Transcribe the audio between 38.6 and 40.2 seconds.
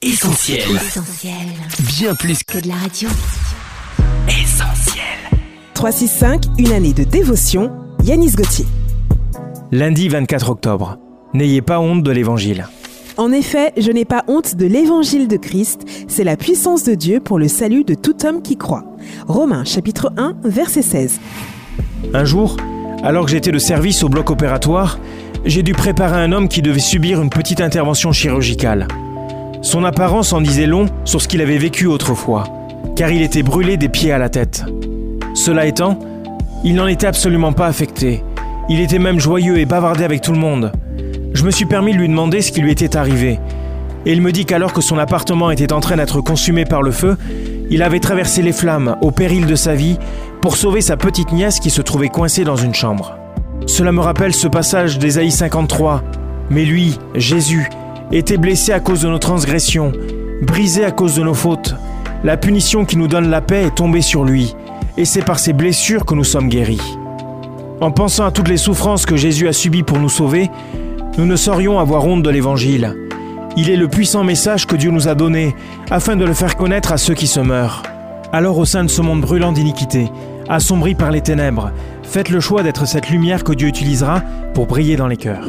Il était même joyeux et bavardait avec